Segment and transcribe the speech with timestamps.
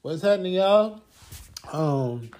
[0.00, 1.00] What's happening, y'all?
[1.72, 2.30] Um,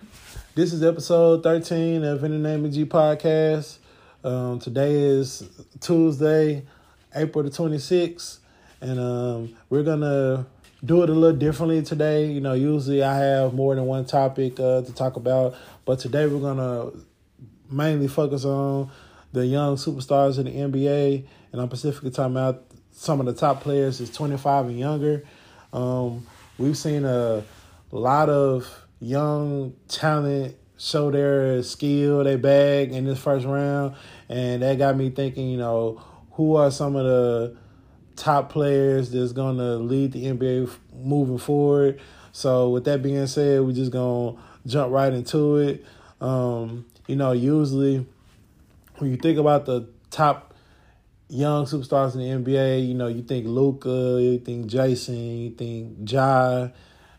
[0.55, 3.79] this is episode 13 of In the Name of G podcast.
[4.23, 5.43] Um, today is
[5.81, 6.65] Tuesday,
[7.13, 8.39] April the 26th,
[8.81, 10.47] and um, we're gonna
[10.85, 12.31] do it a little differently today.
[12.31, 16.29] You know, usually I have more than one topic uh, to talk about, but today
[16.29, 16.93] we're gonna
[17.69, 18.89] mainly focus on
[19.33, 23.63] the young superstars in the NBA, and I'm specifically talking about some of the top
[23.63, 25.25] players is 25 and younger.
[25.73, 26.25] Um,
[26.59, 27.45] we've seen a
[27.91, 33.95] lot of young talent show their skill, their bag in this first round,
[34.29, 35.49] and that got me thinking.
[35.49, 37.57] You know, who are some of the
[38.17, 42.01] top players that's gonna lead the NBA moving forward?
[42.33, 44.37] So, with that being said, we're just gonna
[44.67, 45.85] jump right into it.
[46.21, 48.07] Um, you know, usually
[48.97, 50.48] when you think about the top
[51.29, 56.11] young superstars in the NBA, you know, you think Luka, you think Jayson, you think
[56.11, 56.69] Ja,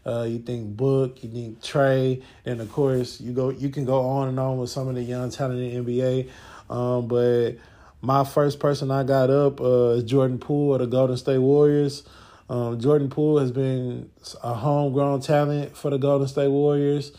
[0.05, 4.01] uh, you think Book, you think Trae, and of course you go you can go
[4.01, 6.29] on and on with some of the young talent in the NBA.
[6.69, 7.57] Um, but
[8.01, 12.03] my first person I got up uh, is Jordan Poole of the Golden State Warriors.
[12.49, 14.09] Um, Jordan Poole has been
[14.41, 17.11] a homegrown talent for the Golden State Warriors.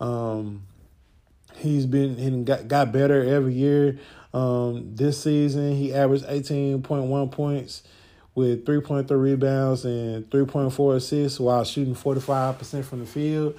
[0.00, 0.64] Um,
[1.54, 3.98] he's been he got got better every year.
[4.32, 7.82] Um, this season, he averaged 18.1 points
[8.34, 13.58] with 3.3 rebounds and 3.4 assists while shooting 45% from the field.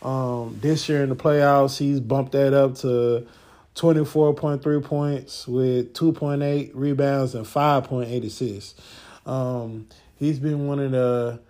[0.00, 3.26] Um, this year in the playoffs, he's bumped that up to
[3.74, 8.80] 24.3 points with 2.8 rebounds and 5.8 assists.
[9.26, 11.40] Um, he's been one of the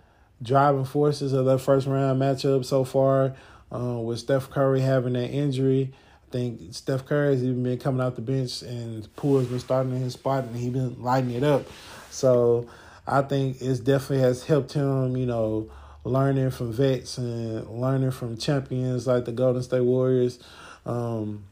[0.41, 3.35] driving forces of that first round matchup so far,
[3.71, 5.93] uh, with Steph Curry having that injury
[6.33, 10.01] think Steph Curry has even been coming off the bench and Poole's been starting in
[10.01, 11.65] his spot and he's been lighting it up.
[12.09, 12.67] So
[13.07, 15.69] I think it's definitely has helped him, you know,
[16.03, 20.39] learning from vets and learning from champions like the Golden State Warriors.
[20.87, 21.45] Um,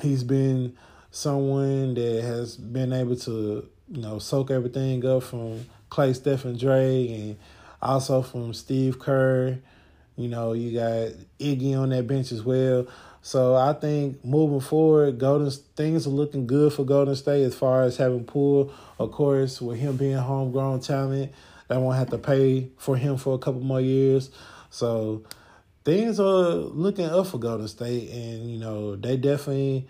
[0.00, 0.76] he's been
[1.10, 6.58] someone that has been able to, you know, soak everything up from Clay, Steph, and
[6.58, 7.36] Dre, and
[7.82, 9.58] also from Steve Kerr.
[10.16, 12.88] You know, you got Iggy on that bench as well.
[13.28, 17.82] So I think moving forward, Golden things are looking good for Golden State as far
[17.82, 18.72] as having Poole.
[18.98, 21.32] Of course, with him being homegrown talent,
[21.68, 24.30] they won't have to pay for him for a couple more years.
[24.70, 25.24] So
[25.84, 29.86] things are looking up for Golden State, and you know they definitely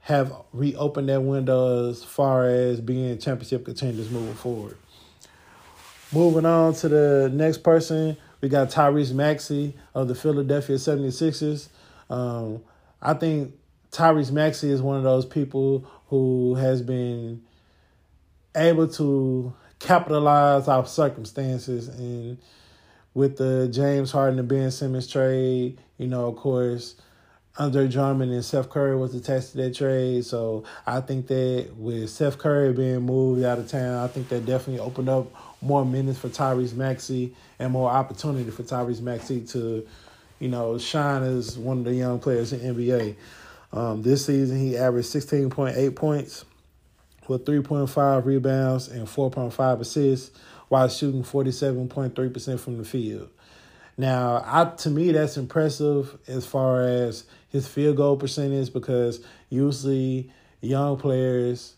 [0.00, 4.76] have reopened that window as far as being championship contenders moving forward.
[6.12, 11.68] Moving on to the next person, we got Tyrese Maxey of the Philadelphia 76ers.
[12.10, 12.60] Um,
[13.02, 13.54] I think
[13.90, 17.42] Tyrese Maxey is one of those people who has been
[18.54, 22.38] able to capitalize off circumstances and
[23.14, 26.94] with the James Harden and Ben Simmons trade, you know, of course,
[27.58, 30.24] Andre Drummond and Seth Curry was attached to that trade.
[30.24, 34.46] So I think that with Seth Curry being moved out of town, I think that
[34.46, 35.30] definitely opened up
[35.60, 39.86] more minutes for Tyrese Maxey and more opportunity for Tyrese Maxey to
[40.42, 43.14] you know, shine is one of the young players in NBA.
[43.72, 46.44] Um, this season, he averaged 16.8 points
[47.28, 50.36] with 3.5 rebounds and 4.5 assists
[50.66, 53.28] while shooting 47.3% from the field.
[53.96, 60.32] Now, I, to me, that's impressive as far as his field goal percentage because usually
[60.60, 61.76] young players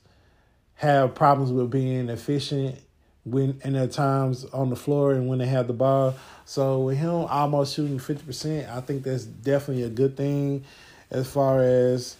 [0.76, 2.78] have problems with being efficient
[3.24, 6.14] when and at times on the floor and when they have the ball.
[6.44, 10.64] So with him almost shooting fifty percent, I think that's definitely a good thing
[11.10, 12.16] as far as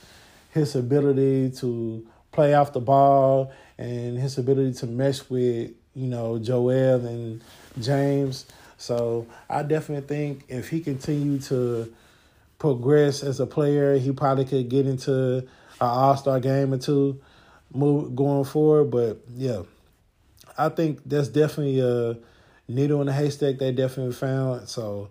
[0.50, 6.38] his ability to play off the ball and his ability to mesh with, you know,
[6.38, 7.42] Joel and
[7.80, 8.46] James.
[8.78, 11.92] So I definitely think if he continued to
[12.58, 15.46] progress as a player, he probably could get into an
[15.80, 17.20] all star game or two
[17.72, 18.90] move going forward.
[18.90, 19.62] But yeah,
[20.56, 22.16] I think that's definitely a
[22.68, 24.68] needle in the haystack they definitely found.
[24.68, 25.10] So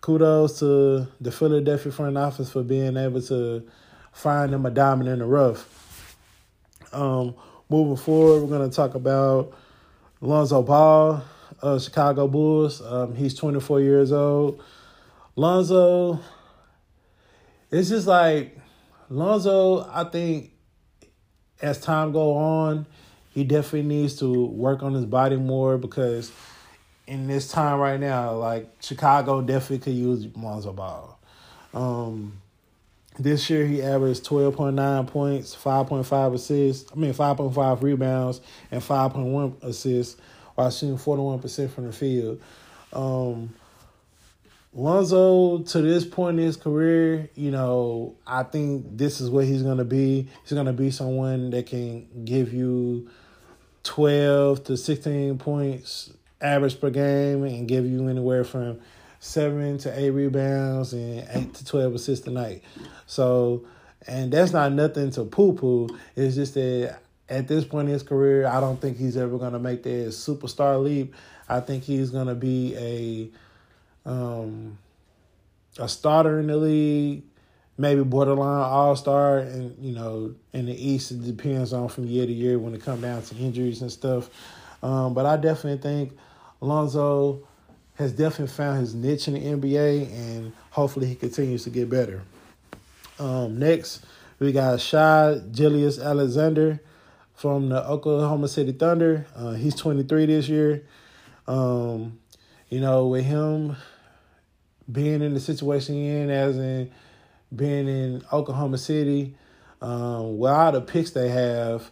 [0.00, 3.66] kudos to the Philadelphia front office for being able to
[4.12, 6.16] find them a diamond in the rough.
[6.92, 7.34] Um,
[7.68, 9.52] moving forward, we're going to talk about
[10.20, 11.22] Lonzo Ball
[11.60, 12.80] of Chicago Bulls.
[12.80, 14.62] Um, he's 24 years old.
[15.34, 16.20] Lonzo,
[17.70, 18.56] it's just like
[19.10, 20.52] Lonzo, I think
[21.60, 22.86] as time go on,
[23.36, 26.32] he definitely needs to work on his body more because
[27.06, 31.18] in this time right now, like Chicago definitely could use Lonzo Ball.
[31.74, 32.40] Um,
[33.18, 36.90] this year he averaged twelve point nine points, five point five assists.
[36.90, 38.40] I mean five point five rebounds
[38.70, 40.18] and five point one assists
[40.54, 42.40] while shooting forty one percent from the field.
[42.94, 43.52] Um,
[44.72, 49.62] Lonzo, to this point in his career, you know, I think this is what he's
[49.62, 50.26] going to be.
[50.42, 53.10] He's going to be someone that can give you
[53.86, 58.80] 12 to 16 points average per game and give you anywhere from
[59.20, 62.62] seven to eight rebounds and eight to 12 assists a night.
[63.06, 63.64] So,
[64.06, 65.88] and that's not nothing to poo poo.
[66.14, 66.98] It's just that
[67.28, 70.08] at this point in his career, I don't think he's ever going to make that
[70.08, 71.14] superstar leap.
[71.48, 74.78] I think he's going to be a um,
[75.78, 77.22] a starter in the league,
[77.78, 82.26] maybe borderline all star, and you know, in the East it depends on from year
[82.26, 84.30] to year when it comes down to injuries and stuff.
[84.82, 86.16] Um, but I definitely think
[86.60, 87.46] Alonzo
[87.96, 92.22] has definitely found his niche in the NBA, and hopefully he continues to get better.
[93.18, 94.04] Um, next,
[94.38, 96.80] we got Shai Gilgeous-Alexander
[97.34, 99.26] from the Oklahoma City Thunder.
[99.34, 100.84] Uh, he's 23 this year.
[101.46, 102.18] Um,
[102.68, 103.76] you know, with him
[104.90, 106.90] being in the situation in, as in
[107.54, 109.34] being in Oklahoma City,
[109.80, 111.90] um, with all the picks they have,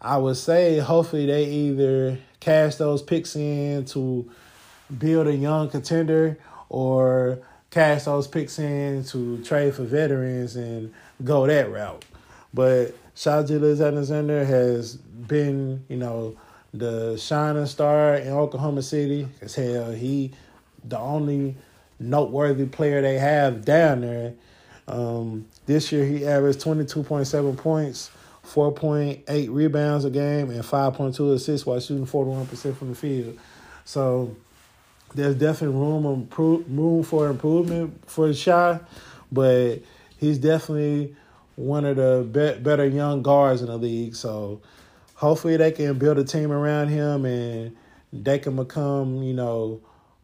[0.00, 4.30] I would say hopefully they either cash those picks in to
[4.98, 6.38] build a young contender
[6.68, 7.38] or
[7.70, 10.92] cash those picks in to trade for veterans and
[11.24, 12.04] go that route.
[12.52, 16.36] But Shai Gilgeous-Alexander has been, you know,
[16.74, 19.28] the shining star in Oklahoma City.
[19.40, 20.32] As hell, he
[20.84, 21.54] the only
[21.98, 24.34] noteworthy player they have down there.
[24.88, 28.10] Um, this year he averaged twenty two point seven points,
[28.42, 32.46] four point eight rebounds a game, and five point two assists while shooting forty one
[32.46, 33.38] percent from the field.
[33.84, 34.36] So
[35.14, 38.80] there's definitely room improve, room for improvement for Shai,
[39.30, 39.80] but
[40.18, 41.14] he's definitely
[41.56, 44.14] one of the be- better young guards in the league.
[44.14, 44.62] So
[45.14, 47.76] hopefully they can build a team around him and
[48.12, 49.80] they can become, you know,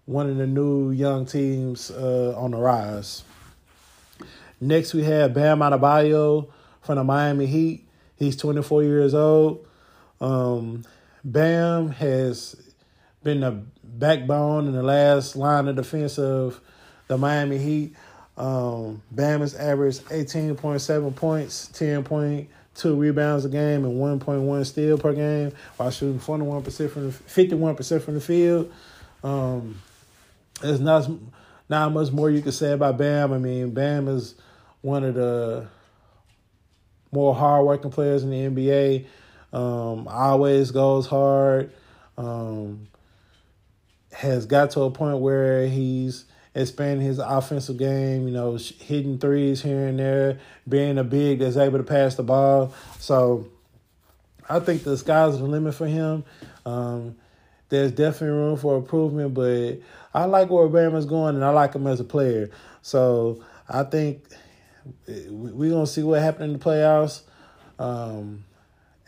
[0.07, 3.25] one of the new young teams uh, on the rise.
[4.61, 6.49] Next, we have Bam Adebayo
[6.83, 7.87] from the Miami Heat.
[8.17, 9.67] He's 24 years old.
[10.21, 10.85] Um,
[11.25, 12.57] Bam has
[13.23, 16.61] been the backbone in the last line of defense of
[17.07, 17.95] the Miami Heat.
[18.37, 25.53] Um, Bam has averaged 18.7 points, 10.2 rebounds a game, and 1.1 steal per game
[25.77, 28.73] while shooting 41% from the 51% from the field.
[29.23, 29.81] Um,
[30.61, 31.09] there's not
[31.69, 33.33] not much more you can say about Bam.
[33.33, 34.35] I mean, Bam is
[34.89, 35.69] one of the
[37.13, 39.07] more hardworking players in the NBA.
[39.53, 41.73] Um, always goes hard.
[42.17, 42.89] Um,
[44.13, 46.25] has got to a point where he's
[46.55, 51.57] expanding his offensive game, you know, hitting threes here and there, being a big that's
[51.57, 52.73] able to pass the ball.
[52.99, 53.49] So
[54.49, 56.25] I think the sky's the limit for him.
[56.67, 57.17] Um,
[57.69, 59.75] there's definitely room for improvement, but
[60.15, 62.51] I like where Bama's going and I like him as a player.
[62.83, 64.25] So I think
[65.07, 67.23] we're to see what happens in the playoffs.
[67.79, 68.45] Um,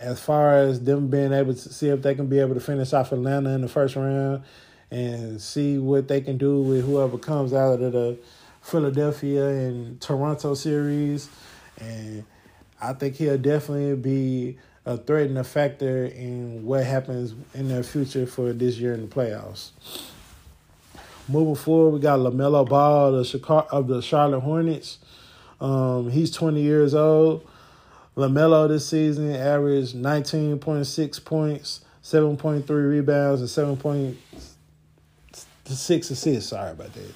[0.00, 2.92] as far as them being able to see if they can be able to finish
[2.92, 4.42] off Atlanta in the first round
[4.90, 8.18] and see what they can do with whoever comes out of the
[8.62, 11.28] Philadelphia and Toronto series.
[11.78, 12.24] And
[12.80, 17.82] I think he'll definitely be a threat and a factor in what happens in their
[17.82, 19.70] future for this year in the playoffs.
[21.28, 24.98] Moving forward, we got LaMelo Ball the of the Charlotte Hornets.
[25.60, 27.46] Um, he's 20 years old.
[28.16, 36.50] LaMelo this season averaged 19.6 points, 7.3 rebounds, and 7.6 assists.
[36.50, 37.14] Sorry about that.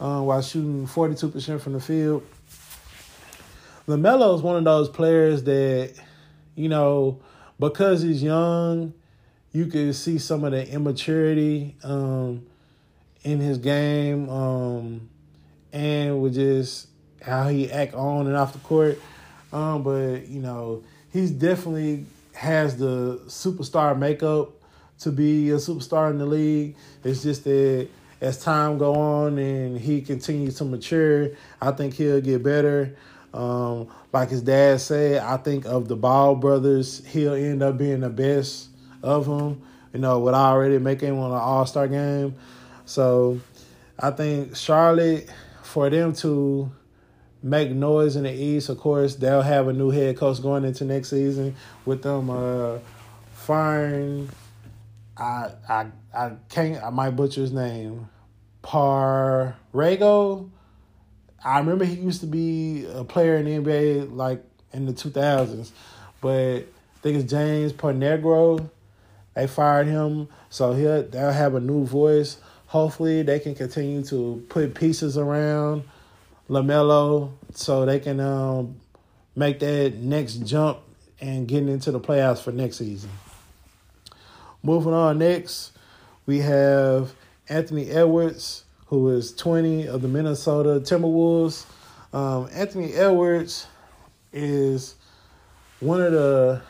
[0.00, 2.26] Um, while shooting 42% from the field.
[3.86, 5.94] LaMelo is one of those players that,
[6.54, 7.20] you know,
[7.60, 8.94] because he's young,
[9.52, 12.44] you can see some of the immaturity um,
[13.22, 15.08] in his game um,
[15.72, 16.88] and with just
[17.24, 19.00] how he act on and off the court.
[19.52, 22.04] Um, but, you know, he's definitely
[22.34, 24.50] has the superstar makeup
[25.00, 26.76] to be a superstar in the league.
[27.02, 27.88] It's just that
[28.20, 32.96] as time go on and he continues to mature, I think he'll get better.
[33.32, 38.00] Um, like his dad said, I think of the Ball brothers, he'll end up being
[38.00, 38.68] the best
[39.02, 39.62] of them.
[39.92, 42.34] You know, with already making one an All Star game.
[42.86, 43.40] So
[43.98, 45.30] I think Charlotte,
[45.62, 46.70] for them to
[47.44, 50.84] make noise in the East, of course, they'll have a new head coach going into
[50.84, 52.78] next season with them uh,
[53.32, 54.28] firing
[55.16, 58.08] I I I can't I might butcher his name.
[58.62, 60.50] Parrego.
[61.44, 65.10] I remember he used to be a player in the NBA like in the two
[65.10, 65.72] thousands,
[66.20, 66.64] but I
[67.02, 68.68] think it's James Parnegro.
[69.34, 72.38] They fired him, so he'll they'll have a new voice.
[72.66, 75.84] hopefully they can continue to put pieces around
[76.48, 78.76] LaMelo so they can um,
[79.34, 80.78] make that next jump
[81.20, 83.10] and getting into the playoffs for next season.
[84.62, 85.72] Moving on next,
[86.26, 87.12] we have
[87.48, 91.66] Anthony Edwards, who is 20 of the Minnesota Timberwolves.
[92.12, 93.66] Um, Anthony Edwards
[94.32, 94.94] is
[95.80, 96.62] one of the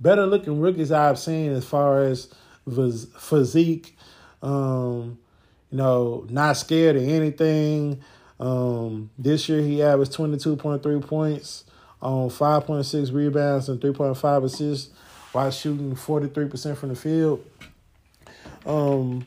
[0.00, 2.28] better looking rookies I've seen as far as
[3.18, 3.96] physique.
[4.42, 5.18] Um,
[5.70, 8.02] you know, not scared of anything.
[8.40, 11.64] Um, this year he averaged 22.3 points
[12.00, 14.90] on 5.6 rebounds and 3.5 assists
[15.32, 17.44] while shooting 43% from the field.
[18.66, 19.26] Um,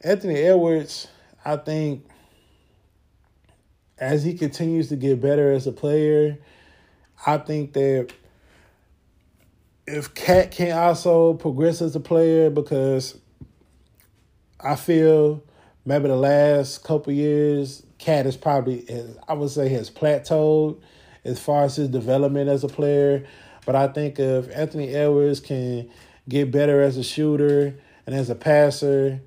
[0.00, 1.08] Anthony Edwards,
[1.44, 2.04] I think,
[3.98, 6.38] as he continues to get better as a player,
[7.26, 8.12] I think that
[9.86, 13.18] if KAT can also progress as a player, because
[14.60, 15.42] I feel
[15.84, 18.86] maybe the last couple years, KAT is probably,
[19.26, 20.80] I would say, has plateaued
[21.24, 23.26] as far as his development as a player.
[23.66, 25.90] But I think if Anthony Edwards can
[26.28, 27.74] get better as a shooter
[28.06, 29.20] and as a passer,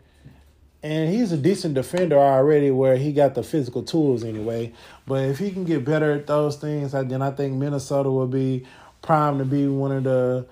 [0.83, 4.73] and he's a decent defender already where he got the physical tools anyway.
[5.05, 8.65] But if he can get better at those things, then I think Minnesota will be
[9.01, 10.47] primed to be one of the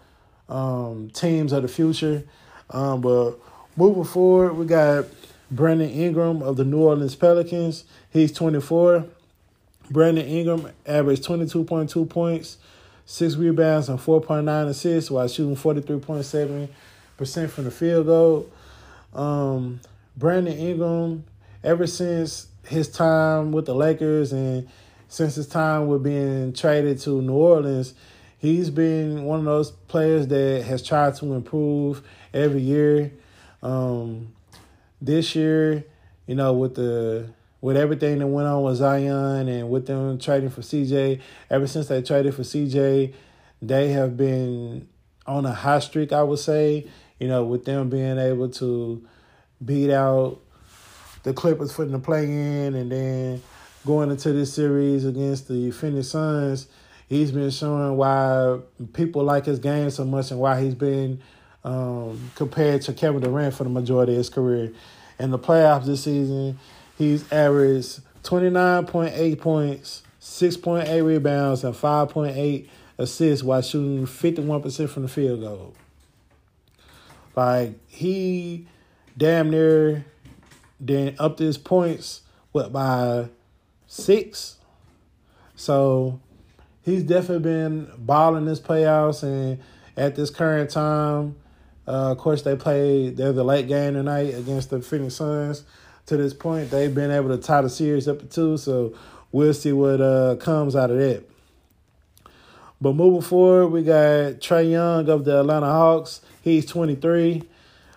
[0.47, 2.23] um, teams of the future.
[2.69, 3.39] Um, but
[3.75, 5.05] moving forward, we got
[5.51, 7.85] Brandon Ingram of the New Orleans Pelicans.
[8.11, 9.05] He's 24.
[9.89, 12.57] Brandon Ingram averaged 22.2 points,
[13.05, 18.49] six rebounds, and 4.9 assists while shooting 43.7% from the field goal.
[19.13, 19.79] Um,
[20.15, 21.23] Brandon Ingram,
[21.63, 24.69] ever since his time with the Lakers and
[25.07, 27.95] since his time with being traded to New Orleans,
[28.37, 33.11] he's been one of those players that has tried to improve every year.
[33.63, 34.33] Um,
[35.01, 35.85] this year,
[36.27, 37.29] you know, with the
[37.61, 41.87] with everything that went on with Zion and with them trading for CJ, ever since
[41.87, 43.13] they traded for CJ,
[43.61, 44.87] they have been
[45.25, 46.87] on a high streak, I would say.
[47.19, 49.05] You know, with them being able to
[49.63, 50.39] beat out
[51.23, 53.41] the Clippers for the play in and then
[53.85, 56.67] going into this series against the Phoenix Suns,
[57.09, 58.59] he's been showing why
[58.93, 61.21] people like his game so much and why he's been
[61.63, 64.71] um, compared to Kevin Durant for the majority of his career.
[65.19, 66.57] In the playoffs this season,
[66.99, 75.39] He's averaged 29.8 points, 6.8 rebounds, and 5.8 assists while shooting 51% from the field
[75.39, 75.73] goal.
[77.37, 78.67] Like, he
[79.17, 80.03] damn near
[80.77, 83.29] then upped his points, what, by
[83.87, 84.57] six?
[85.55, 86.19] So,
[86.81, 89.59] he's definitely been balling this playoffs, and
[89.95, 91.37] at this current time,
[91.89, 95.63] uh, of course, they play, they're the late game tonight against the Phoenix Suns
[96.05, 96.69] to this point.
[96.69, 98.93] They've been able to tie the series up to two, so
[99.31, 101.23] we'll see what uh, comes out of that.
[102.79, 106.21] But moving forward, we got Trae Young of the Atlanta Hawks.
[106.43, 107.41] He's 23.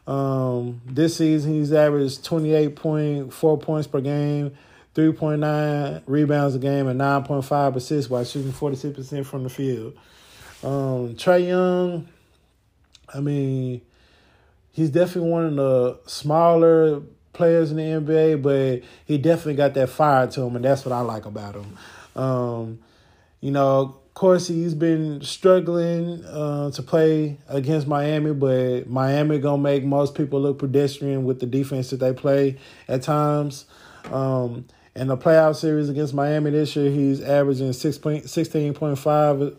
[0.06, 4.56] Um, this season, he's averaged 28.4 points per game,
[4.94, 9.92] 3.9 rebounds a game, and 9.5 assists while shooting 46% from the field.
[10.64, 12.08] Um, Trae Young,
[13.14, 13.82] I mean,
[14.72, 17.02] he's definitely one of the smaller
[17.32, 20.92] players in the NBA, but he definitely got that fire to him, and that's what
[20.92, 21.78] I like about him.
[22.14, 22.78] Um,
[23.40, 23.80] you know,
[24.12, 30.14] of course, he's been struggling uh, to play against Miami, but Miami gonna make most
[30.14, 33.64] people look pedestrian with the defense that they play at times.
[34.10, 39.56] Um, in the playoff series against Miami this year, he's averaging 6 point, 16.5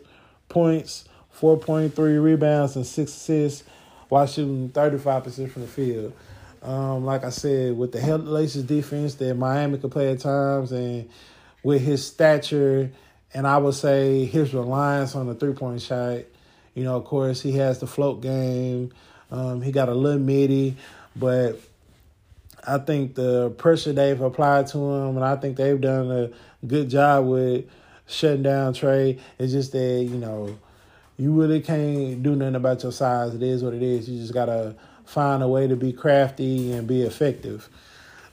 [0.48, 1.04] points,
[1.40, 3.64] 4.3 rebounds, and 6 assists
[4.08, 6.12] while shooting 35% from the field.
[6.62, 11.08] Um, like I said, with the Hellacious defense that Miami could play at times, and
[11.62, 12.90] with his stature,
[13.34, 16.20] and I would say his reliance on the three point shot.
[16.74, 18.92] You know, of course, he has the float game.
[19.30, 20.76] Um, he got a little midi,
[21.16, 21.60] but
[22.66, 26.30] I think the pressure they've applied to him, and I think they've done a
[26.66, 27.66] good job with
[28.06, 29.18] shutting down Trae.
[29.38, 30.56] It's just that you know,
[31.16, 33.34] you really can't do nothing about your size.
[33.34, 34.08] It is what it is.
[34.08, 37.68] You just gotta find a way to be crafty and be effective.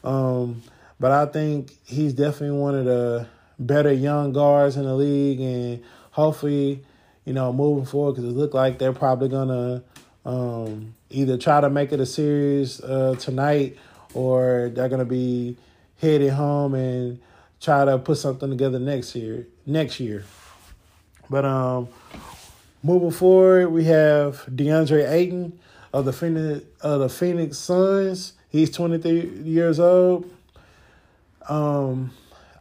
[0.03, 0.63] Um,
[0.99, 3.27] but I think he's definitely one of the
[3.59, 6.83] better young guards in the league, and hopefully,
[7.25, 9.83] you know, moving forward, because it looked like they're probably gonna
[10.25, 13.77] um, either try to make it a series uh, tonight,
[14.13, 15.57] or they're gonna be
[15.99, 17.19] headed home and
[17.59, 19.47] try to put something together next year.
[19.67, 20.23] Next year,
[21.29, 21.87] but um,
[22.83, 25.59] moving forward, we have DeAndre Ayton
[25.93, 28.33] of the Phoenix, of the Phoenix Suns.
[28.49, 30.29] He's 23 years old.
[31.47, 32.11] Um,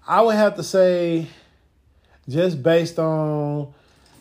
[0.07, 1.27] I would have to say,
[2.29, 3.73] just based on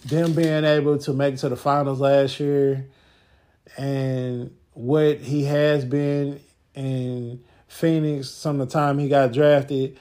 [0.05, 2.85] them being able to make it to the finals last year
[3.77, 6.39] and what he has been
[6.73, 9.97] in Phoenix from the time he got drafted,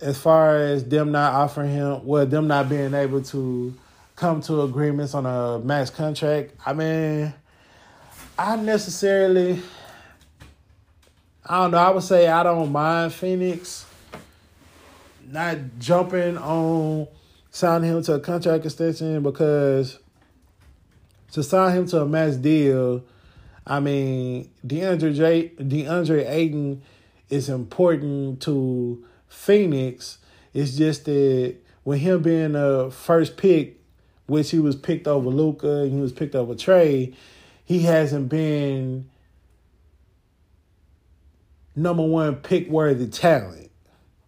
[0.00, 3.74] as far as them not offering him, well, them not being able to
[4.18, 7.32] come to agreements on a max contract, I mean,
[8.36, 9.62] I necessarily,
[11.46, 13.86] I don't know, I would say I don't mind Phoenix
[15.30, 17.06] not jumping on
[17.52, 20.00] signing him to a contract extension because
[21.32, 23.04] to sign him to a max deal,
[23.64, 26.82] I mean, DeAndre J, DeAndre Ayton
[27.30, 30.18] is important to Phoenix.
[30.52, 33.77] It's just that with him being a first pick,
[34.28, 37.14] which he was picked over Luka, and he was picked over Trae,
[37.64, 39.10] he hasn't been
[41.74, 43.70] number one pick worthy talent.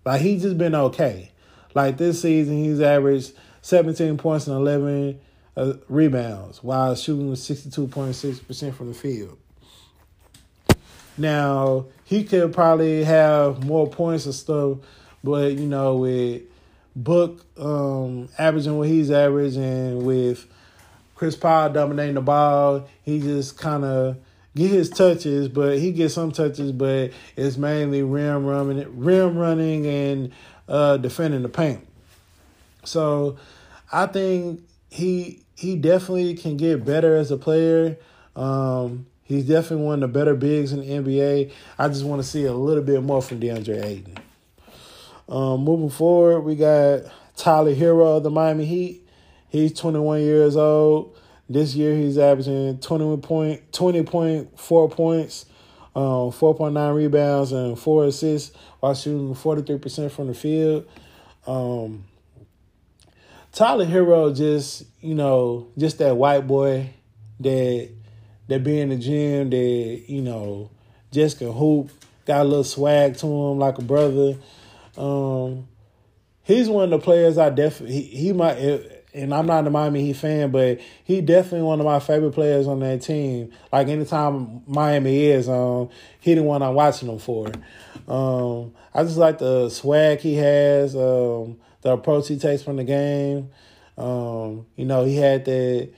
[0.05, 1.31] Like he's just been okay.
[1.75, 5.21] Like this season, he's averaged 17 points and 11
[5.57, 9.39] uh, rebounds while shooting 62.6% from the field.
[11.19, 14.79] Now, he could probably have more points and stuff,
[15.23, 16.43] but you know, with
[17.05, 20.47] Book um, averaging what he's averaging, with
[21.15, 24.17] Chris Paul dominating the ball, he just kind of
[24.55, 29.87] get his touches, but he gets some touches, but it's mainly rim running, rim running,
[29.87, 30.33] and
[30.69, 31.87] uh, defending the paint.
[32.85, 33.37] So,
[33.93, 37.97] I think he he definitely can get better as a player.
[38.35, 41.53] Um, he's definitely one of the better bigs in the NBA.
[41.79, 44.17] I just want to see a little bit more from DeAndre Ayton.
[45.31, 47.03] Um, moving forward, we got
[47.37, 49.07] Tyler Herro of the Miami Heat.
[49.49, 51.17] He's 21 years old.
[51.49, 55.47] This year he's averaging 20 point, 20.4 points,
[55.95, 60.89] um, 4.9 rebounds, and 4 assists while shooting 43% from the field.
[61.47, 62.05] Um,
[63.53, 66.91] Tyler Herro just, you know, just that white boy
[67.41, 67.91] that
[68.49, 70.71] that be in the gym that, you know,
[71.13, 71.91] just can hoop,
[72.27, 74.37] got a little swag to him like a brother.
[74.97, 75.69] Um,
[76.43, 78.57] he's one of the players I definitely he, he might
[79.13, 82.67] and I'm not a Miami Heat fan, but he definitely one of my favorite players
[82.67, 83.53] on that team.
[83.73, 85.89] Like anytime Miami is on, um,
[86.21, 87.51] he the one I'm watching them for.
[88.07, 92.85] Um, I just like the swag he has, um, the approach he takes from the
[92.85, 93.51] game.
[93.99, 95.91] Um, you know, he had that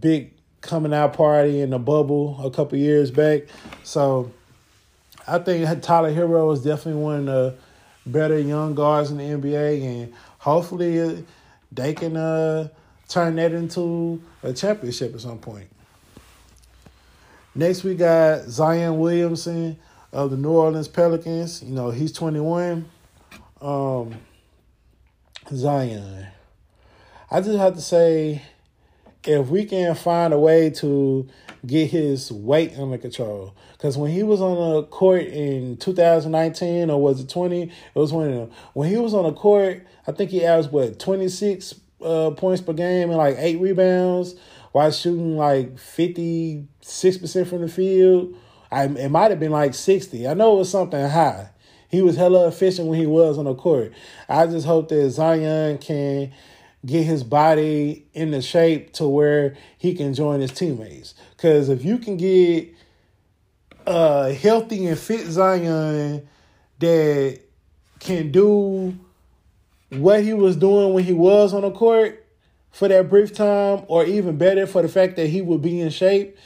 [0.00, 3.42] big coming out party in the bubble a couple years back.
[3.82, 4.32] So
[5.26, 7.56] I think Tyler Herro is definitely one of the
[8.06, 11.24] better young guards in the NBA, and hopefully
[11.72, 12.68] they can uh,
[13.08, 15.68] turn that into a championship at some point.
[17.54, 19.78] Next, we got Zion Williamson
[20.12, 21.62] of the New Orleans Pelicans.
[21.62, 22.86] You know, he's 21.
[23.60, 24.14] Um,
[25.52, 26.26] Zion.
[27.30, 28.42] I just have to say,
[29.26, 31.28] if we can find a way to
[31.66, 33.54] get his weight under control.
[33.72, 37.62] Because when he was on the court in 2019, or was it 20?
[37.62, 38.50] It was one of them.
[38.72, 42.72] When he was on the court, I think he averaged, what, 26 uh, points per
[42.72, 44.34] game and like eight rebounds
[44.72, 48.36] while shooting like 56% from the field.
[48.70, 50.28] I, it might have been like 60.
[50.28, 51.50] I know it was something high.
[51.88, 53.92] He was hella efficient when he was on the court.
[54.28, 56.32] I just hope that Zion can
[56.86, 61.14] get his body in the shape to where he can join his teammates.
[61.36, 62.72] Because if you can get
[63.86, 66.26] a healthy and fit Zion
[66.78, 67.40] that
[67.98, 68.96] can do
[69.90, 72.24] what he was doing when he was on the court
[72.70, 75.88] for that brief time, or even better for the fact that he would be in
[75.90, 76.36] shape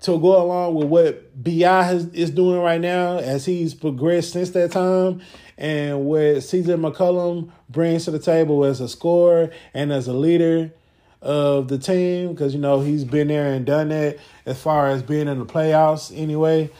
[0.00, 4.50] to go along with what Bi has, is doing right now as he's progressed since
[4.50, 5.20] that time,
[5.58, 10.72] and what CJ McCollum brings to the table as a scorer and as a leader
[11.20, 15.02] of the team, because you know he's been there and done that as far as
[15.02, 16.70] being in the playoffs anyway.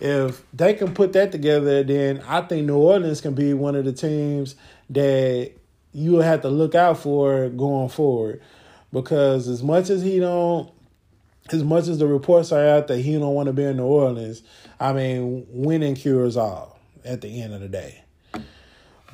[0.00, 3.84] If they can put that together, then I think New Orleans can be one of
[3.84, 4.54] the teams
[4.90, 5.50] that
[5.92, 8.40] you will have to look out for going forward.
[8.92, 10.70] Because as much as he don't
[11.52, 13.84] as much as the reports are out that he don't want to be in New
[13.84, 14.42] Orleans,
[14.78, 18.02] I mean, winning cures all at the end of the day.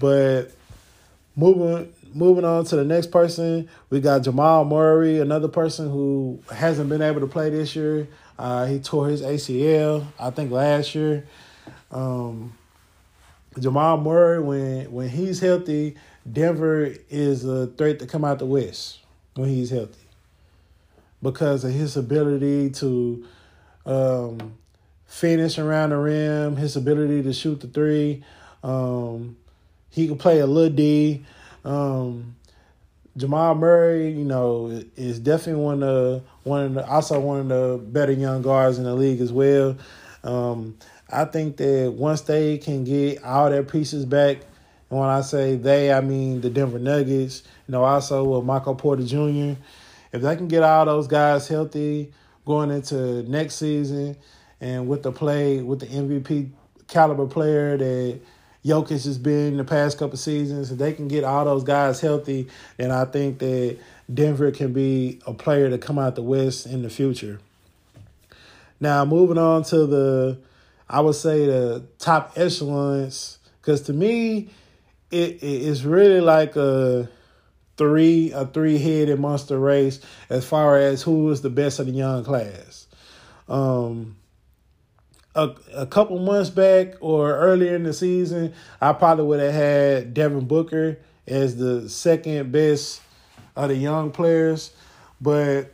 [0.01, 0.47] But
[1.37, 6.89] moving moving on to the next person, we got Jamal Murray, another person who hasn't
[6.89, 8.09] been able to play this year.
[8.39, 11.27] Uh, he tore his ACL, I think, last year.
[11.91, 12.55] Um,
[13.59, 15.97] Jamal Murray, when when he's healthy,
[16.31, 18.99] Denver is a threat to come out the West
[19.35, 20.04] when he's healthy
[21.25, 23.27] because of his ability to
[23.87, 24.55] um,
[25.07, 28.23] finish around the rim, his ability to shoot the three.
[28.63, 29.37] Um,
[29.91, 31.25] he can play a little D.
[31.65, 32.37] Um,
[33.17, 37.49] Jamal Murray, you know, is definitely one of the, one of the, also one of
[37.49, 39.77] the better young guards in the league as well.
[40.25, 40.77] Um,
[41.11, 44.39] I think that once they can get all their pieces back,
[44.91, 48.75] and when I say they, I mean the Denver Nuggets, you know, also with Michael
[48.75, 49.55] Porter Jr.
[50.15, 52.13] If they can get all those guys healthy
[52.47, 54.17] going into next season,
[54.61, 56.51] and with the play with the MVP
[56.87, 58.21] caliber player that
[58.65, 62.47] Jokic has been the past couple seasons, if they can get all those guys healthy,
[62.77, 63.77] then I think that
[64.13, 67.41] Denver can be a player to come out the West in the future.
[68.79, 70.39] Now, moving on to the,
[70.89, 74.51] I would say the top echelons, because to me,
[75.11, 77.09] it it's really like a
[77.77, 81.93] three a three headed monster race as far as who is the best of the
[81.93, 82.87] young class.
[83.49, 84.17] Um,
[85.35, 90.15] a, a couple months back or earlier in the season, I probably would have had
[90.15, 93.01] Devin Booker as the second best
[93.57, 94.73] of the young players.
[95.21, 95.73] But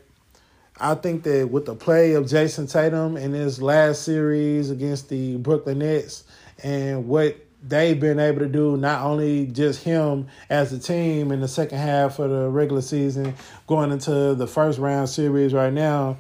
[0.79, 5.37] I think that with the play of Jayson Tatum in his last series against the
[5.37, 6.25] Brooklyn Nets
[6.63, 11.41] and what they've been able to do, not only just him as a team in
[11.41, 13.35] the second half of the regular season,
[13.67, 16.17] going into the first round series right now,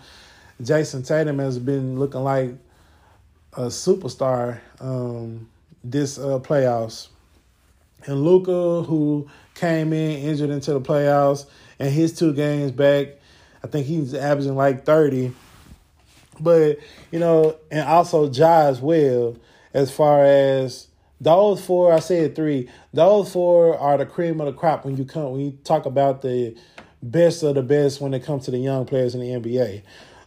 [0.63, 2.55] Jayson Tatum has been looking like
[3.55, 5.49] a superstar um,
[5.83, 7.09] this uh, playoffs.
[8.07, 11.47] And Luka, who came in injured into the playoffs,
[11.79, 13.09] and his two games back,
[13.65, 15.33] I think he's averaging like 30.
[16.39, 16.79] But,
[17.11, 19.37] you know, and also Ja as well,
[19.75, 20.87] as far as
[21.21, 25.05] those four, I said three, those four are the cream of the crop when you
[25.05, 26.57] come when you talk about the
[27.03, 29.83] best of the best when it comes to the young players in the NBA.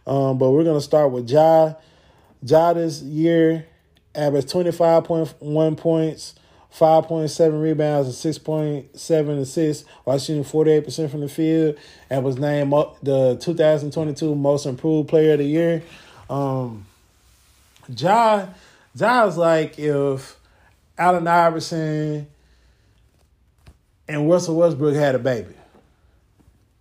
[0.06, 1.74] Um, but we're gonna start with Ja.
[2.42, 3.66] Ja this year
[4.14, 6.34] averaged 25.1 points,
[6.72, 11.76] 5.7 rebounds, and 6.7 assists while shooting 48% from the field
[12.10, 15.82] and was named the 2022 Most Improved Player of the Year.
[16.30, 16.86] Um,
[17.88, 18.46] Ja,
[18.94, 20.38] Ja is like if
[20.96, 22.26] Allen Iverson
[24.08, 25.54] and Russell Westbrook had a baby.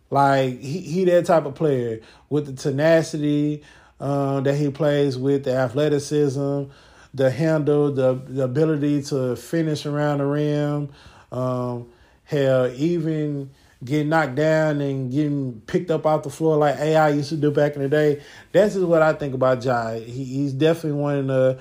[0.10, 3.64] Like he, he that type of player with the tenacity,
[4.00, 6.66] um, that he plays with, the athleticism,
[7.14, 10.90] the handle, the, the ability to finish around the rim.
[11.32, 11.88] Um,
[12.26, 13.50] hell, even
[13.84, 17.52] getting knocked down and getting picked up off the floor like AI used to do
[17.52, 18.22] back in the day.
[18.52, 19.94] That's just what I think about Ja.
[19.94, 21.60] He, he's definitely one of the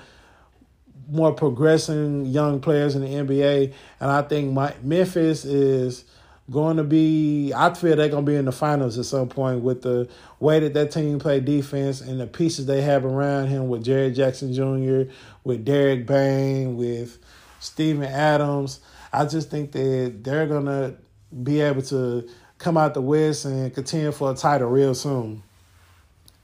[1.12, 6.04] more progressing young players in the NBA, and I think my Memphis is
[6.50, 7.52] going to be.
[7.54, 10.08] I feel they're going to be in the finals at some point with the
[10.40, 14.14] way that that team play defense and the pieces they have around him with Jaren
[14.14, 15.12] Jackson Jr.,
[15.44, 17.18] with Derek Bane, with
[17.60, 18.80] Steven Adams.
[19.12, 20.96] I just think that they're going to
[21.42, 25.42] be able to come out the West and contend for a title real soon.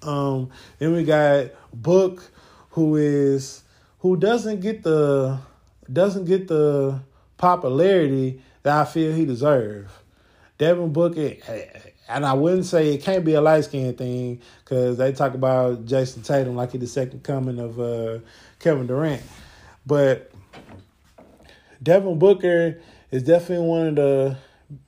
[0.02, 2.30] Um, then we got Book,
[2.70, 3.62] who is
[4.00, 5.38] who doesn't get the
[5.92, 7.00] doesn't get the
[7.36, 9.90] popularity that I feel he deserves.
[10.58, 11.34] Devin Booker,
[12.08, 15.86] and I wouldn't say it can't be a light skin thing because they talk about
[15.86, 18.18] Jayson Tatum like he's the second coming of uh,
[18.58, 19.22] Kevin Durant,
[19.86, 20.32] but
[21.82, 22.80] Devin Booker
[23.10, 24.36] is definitely one of the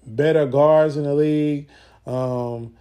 [0.07, 1.69] better guards in the league.
[2.07, 2.75] Um,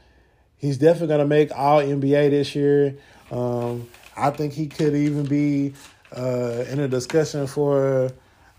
[0.57, 2.97] he's definitely going to make All NBA this year.
[3.31, 3.87] Um,
[4.17, 5.73] I think he could even be
[6.15, 8.12] uh, in a discussion for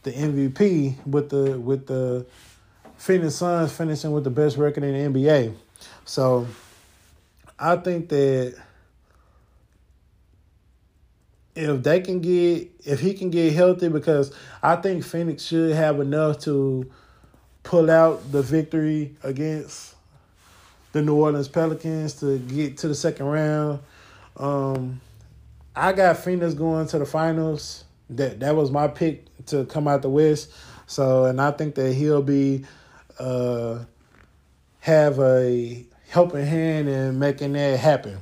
[0.02, 2.26] the MVP with the with the
[2.96, 5.54] Phoenix Suns finishing with the best record in the NBA.
[6.04, 6.46] So
[7.58, 8.56] I think that
[11.54, 14.32] if they can get if he can get healthy because
[14.62, 16.90] I think Phoenix should have enough to
[17.62, 19.94] pull out the victory against
[20.92, 23.80] the New Orleans Pelicans to get to the second round.
[24.36, 25.00] Um,
[25.80, 27.84] I got Phoenix going to the finals.
[28.10, 30.52] That that was my pick to come out the West.
[30.86, 32.66] So, and I think that he'll be
[33.18, 33.84] uh,
[34.80, 38.18] have a helping hand in making that happen.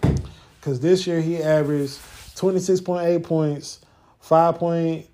[0.00, 1.98] Because this year he averaged
[2.36, 3.80] twenty six point eight points,
[4.20, 5.06] five point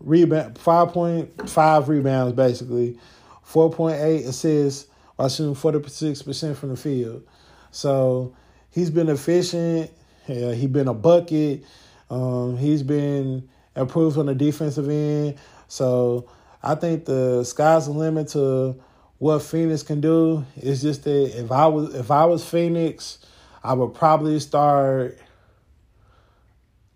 [0.00, 2.98] rebound, five point five rebounds basically,
[3.42, 7.22] four point eight assists while shooting forty six percent from the field.
[7.70, 8.34] So
[8.70, 9.90] he's been efficient.
[10.26, 11.64] Yeah, he been a bucket.
[12.10, 15.36] Um, he's been improved on the defensive end.
[15.68, 16.28] So
[16.62, 18.76] I think the sky's the limit to
[19.18, 20.44] what Phoenix can do.
[20.56, 23.18] It's just that if I was if I was Phoenix,
[23.62, 25.18] I would probably start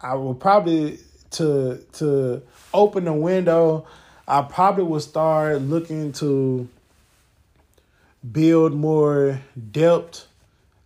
[0.00, 0.98] I would probably
[1.32, 3.86] to to open the window.
[4.26, 6.68] I probably would start looking to
[8.30, 9.40] build more
[9.72, 10.27] depth.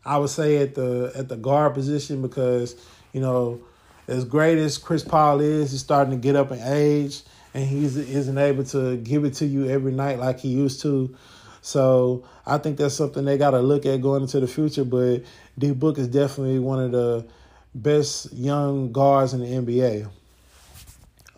[0.05, 2.77] I would say at the at the guard position because
[3.13, 3.61] you know
[4.09, 7.23] as great as Chris Paul is, he's starting to get up in age
[7.55, 11.15] and he isn't able to give it to you every night like he used to.
[11.61, 14.85] So I think that's something they got to look at going into the future.
[14.85, 15.25] But
[15.59, 17.27] D Book is definitely one of the
[17.75, 20.11] best young guards in the NBA.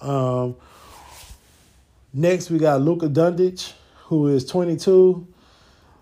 [0.01, 0.57] Um,
[2.13, 3.73] next, we got Luka Doncic,
[4.05, 5.27] who is 22.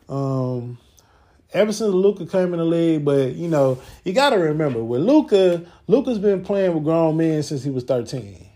[0.08, 0.78] Um,
[1.52, 5.02] ever since Luka came in the league, but you know, you got to remember with
[5.02, 8.46] Luka, Luka's been playing with grown men since he was 13.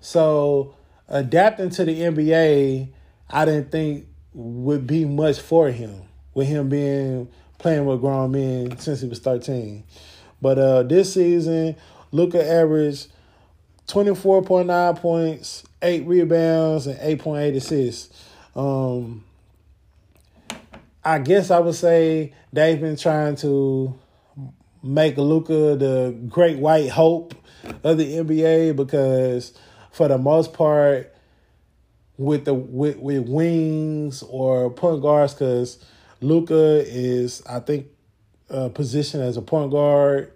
[0.00, 0.74] So
[1.08, 2.88] adapting to the NBA,
[3.30, 6.02] I didn't think would be much for him
[6.34, 9.84] with him being playing with grown men since he was 13.
[10.40, 11.76] But uh, this season,
[12.12, 13.08] Luka averaged
[13.88, 18.26] 24.9 points, 8 rebounds, and 8.8 assists.
[18.54, 19.24] Um,
[21.08, 23.98] I guess I would say they've been trying to
[24.82, 27.34] make Luka the great white hope
[27.82, 29.54] of the NBA because
[29.90, 31.14] for the most part,
[32.18, 35.82] with the with, with wings or point guards, because
[36.20, 37.86] Luka is I think
[38.50, 40.30] uh, positioned as a point guard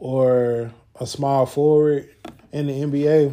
[0.00, 2.12] or a small forward
[2.50, 3.32] in the NBA.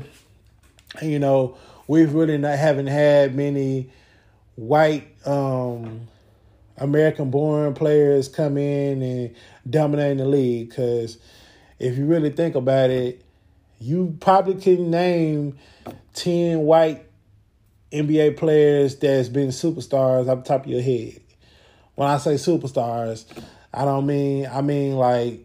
[1.00, 3.90] And, you know, we've really not haven't had many
[4.56, 6.08] white um,
[6.78, 9.36] American born players come in and
[9.70, 11.18] dominate the league because
[11.80, 13.22] if you really think about it,
[13.80, 15.58] you probably can name
[16.14, 17.04] 10 white
[17.92, 21.20] NBA players that's been superstars off the top of your head.
[21.96, 23.26] When I say superstars,
[23.74, 25.42] I don't mean I mean like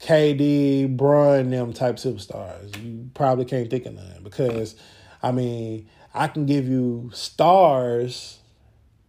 [0.00, 2.82] KD, Bron, them type superstars.
[2.82, 4.74] You probably can't think of none because
[5.22, 8.37] I mean I can give you stars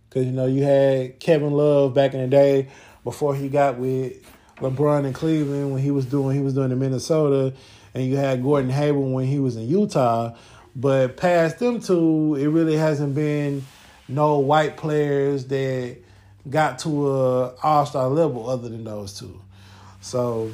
[0.10, 2.68] because, you know, you had Kevin Love back in the day
[3.04, 4.14] before he got with
[4.58, 7.54] LeBron in Cleveland when he was doing he was doing in Minnesota,
[7.94, 10.36] and you had Gordon Hayward when he was in Utah.
[10.76, 13.66] But past them two, it really hasn't been
[14.08, 15.98] no white players that
[16.50, 19.40] got to a all star level other than those two.
[20.02, 20.52] So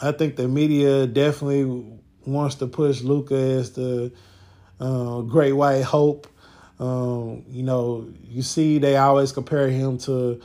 [0.00, 1.84] I think the media definitely
[2.24, 4.12] wants to push Luka as the
[4.78, 6.26] uh, great white hope
[6.80, 10.40] um, you know, you see they always compare him to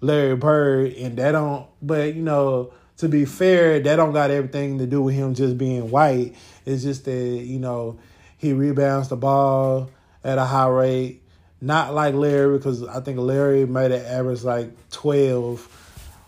[0.00, 1.66] Larry Bird, and that don't.
[1.82, 5.58] But you know, to be fair, that don't got everything to do with him just
[5.58, 6.34] being white.
[6.64, 7.98] It's just that you know
[8.38, 9.90] he rebounds the ball
[10.24, 11.22] at a high rate.
[11.60, 15.68] Not like Larry, because I think Larry made an average like twelve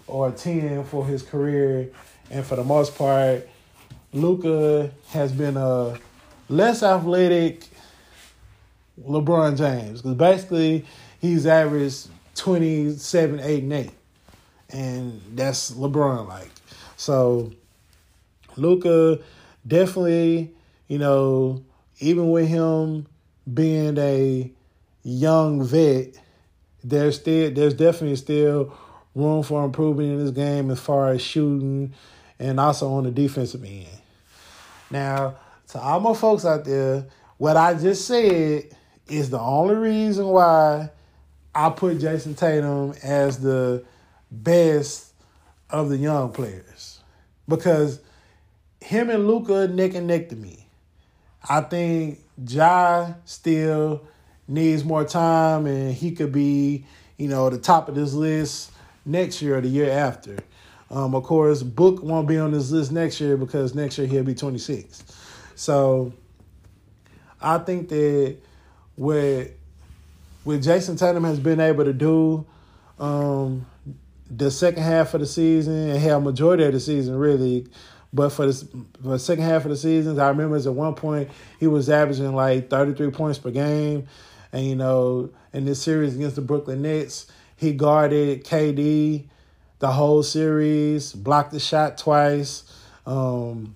[0.06, 1.88] or ten for his career,
[2.30, 3.48] and for the most part,
[4.12, 5.98] Luka has been a
[6.50, 7.64] less athletic
[9.00, 10.84] LeBron James because basically
[11.20, 13.90] he's averaged 27, 8, and 8.
[14.70, 16.50] And that's LeBron like.
[16.96, 17.52] So
[18.56, 19.18] Luka
[19.66, 20.52] definitely,
[20.88, 21.62] you know,
[22.00, 23.06] even with him
[23.52, 24.50] being a
[25.02, 26.08] young vet,
[26.82, 28.76] there's still there's definitely still
[29.14, 31.92] room for improvement in this game as far as shooting
[32.38, 33.86] and also on the defensive end.
[34.90, 35.36] Now,
[35.68, 37.06] to all my folks out there,
[37.38, 38.76] what I just said
[39.08, 40.90] is the only reason why
[41.54, 43.84] I put Jayson Tatum as the
[44.30, 45.12] best
[45.70, 47.00] of the young players.
[47.48, 48.00] Because
[48.80, 50.66] him and Luka neck and neck to me.
[51.48, 54.02] I think Ja still
[54.48, 56.84] needs more time and he could be,
[57.16, 58.72] you know, the top of this list
[59.04, 60.36] next year or the year after.
[60.90, 64.22] Um, of course, Book won't be on this list next year because next year he'll
[64.24, 65.04] be 26.
[65.54, 66.12] So
[67.40, 68.36] I think that
[68.96, 69.50] what
[70.44, 72.46] what Jayson Tatum has been able to do
[72.98, 73.66] um,
[74.30, 77.66] the second half of the season and hell majority of the season really.
[78.12, 78.54] But for the,
[79.02, 81.28] for the second half of the season, I remember at one point
[81.60, 84.06] he was averaging like 33 points per game.
[84.52, 89.24] And, you know, in this series against the Brooklyn Nets, he guarded KD
[89.80, 92.64] the whole series, blocked the shot twice.
[93.04, 93.74] Um,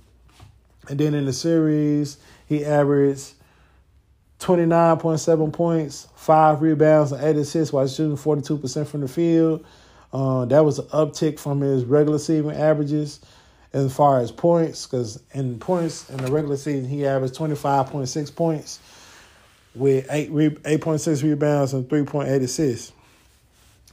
[0.89, 3.35] and then in the series, he averaged
[4.41, 9.65] 29.7 points, five rebounds, and eight assists while shooting 42% from the field.
[10.13, 13.21] Uh, that was an uptick from his regular season averages
[13.73, 18.81] as far as points, because in points in the regular season, he averaged 25.6 points
[19.75, 22.93] with 8 8.6 rebounds and 3.8 assists.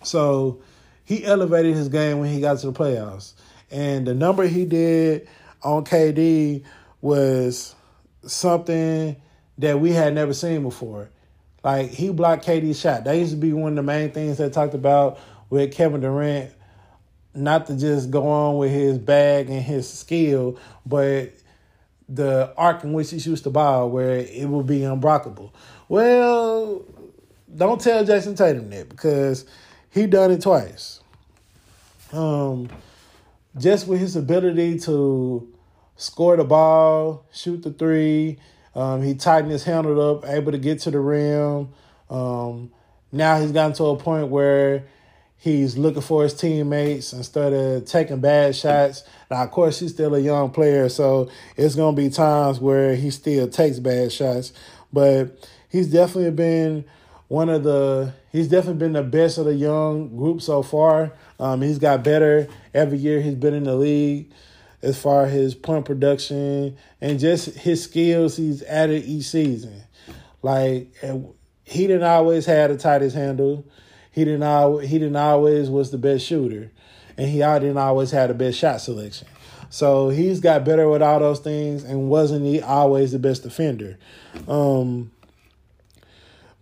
[0.02, 0.62] So
[1.04, 3.34] he elevated his game when he got to the playoffs.
[3.70, 5.28] And the number he did
[5.62, 6.64] on KD
[7.02, 7.76] was
[8.26, 9.16] something
[9.58, 11.10] that we had never seen before.
[11.64, 13.04] Like he blocked KD's shot.
[13.04, 16.52] That used to be one of the main things that talked about with Kevin Durant.
[17.34, 21.34] Not to just go on with his bag and his skill, but
[22.10, 25.52] the arc in which he shoots the ball where it will be unblockable.
[25.90, 26.84] Well,
[27.56, 29.46] don't tell Jayson Tatum that because
[29.90, 31.02] he done it twice.
[32.12, 32.70] Um,
[33.58, 35.52] just with his ability to
[35.96, 38.38] score the ball, shoot the three,
[38.78, 41.70] um, he tightened his handle up, able to get to the rim.
[42.12, 42.72] Um,
[43.12, 44.84] now he's gotten to a point where
[45.36, 49.04] he's looking for his teammates instead of taking bad shots.
[49.32, 52.96] Now, of course, he's still a young player, so it's going to be times where
[52.96, 54.54] he still takes bad shots.
[54.94, 56.86] But he's definitely been
[57.30, 61.14] one of the he's definitely been the best of the young group so far.
[61.40, 64.32] Um, he's got better every year he's been in the league
[64.82, 69.82] as far as his point production and just his skills he's added each season.
[70.42, 70.94] Like
[71.64, 73.66] he didn't always have the tightest handle.
[74.12, 76.72] He didn't always, he didn't always was the best shooter,
[77.18, 79.28] and he didn't always had the best shot selection.
[79.70, 83.98] So he's got better with all those things, and wasn't he always the best defender?
[84.48, 85.12] Um,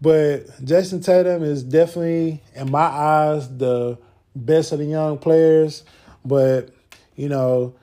[0.02, 3.98] but Jayson Tatum is definitely, in my eyes, the
[4.36, 5.84] best of the young players.
[6.26, 6.70] But
[7.16, 7.76] you know,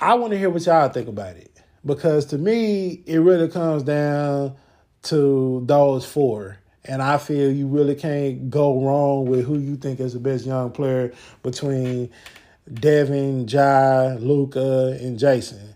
[0.00, 3.82] I want to hear what y'all think about it because to me, it really comes
[3.82, 4.54] down
[5.04, 6.58] to those four.
[6.84, 10.44] And I feel you really can't go wrong with who you think is the best
[10.44, 12.10] young player between
[12.72, 15.74] Devin, Ja, Luka, and Jayson.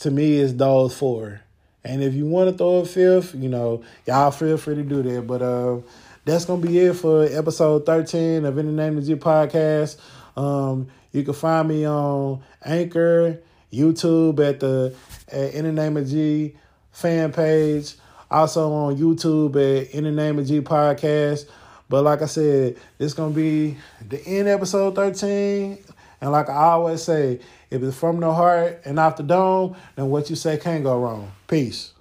[0.00, 1.40] To me, it's those four.
[1.84, 5.02] And if you want to throw a fifth, you know, y'all feel free to do
[5.02, 5.26] that.
[5.26, 5.78] But uh,
[6.24, 9.98] that's gonna be it for episode thirteen of In the Name of G podcast.
[10.36, 13.40] Um, you can find me on Anchor,
[13.72, 14.94] YouTube at the
[15.28, 16.54] at In the Name of G
[16.90, 17.94] fan page.
[18.30, 21.46] Also on YouTube at In the Name of G Podcast.
[21.88, 23.76] But like I said, it's gonna be
[24.08, 25.78] the end episode 13.
[26.20, 30.08] And like I always say, if it's from the heart and off the dome, then
[30.08, 31.32] what you say can't go wrong.
[31.48, 31.92] Peace.